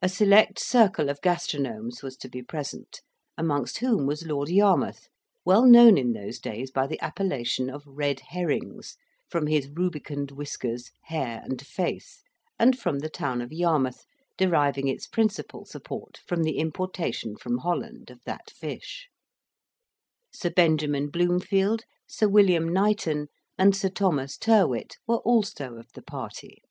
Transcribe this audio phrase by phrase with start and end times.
[0.00, 3.02] A select circle of gastronomes was to be present,
[3.36, 5.08] amongst whom was Lord Yarmouth,
[5.44, 8.96] well known in those days by the appellation of "Red herrings,"
[9.28, 12.22] from his rubicund whiskers, hair, and face,
[12.58, 14.06] and from the town of Yarmouth
[14.38, 19.08] deriving its principal support from the importation from Holland of that fish;
[20.32, 23.26] Sir Benjamin Bloomfield, Sir William Knighton,
[23.58, 26.62] and Sir Thomas Tyrwhitt, were also of the party.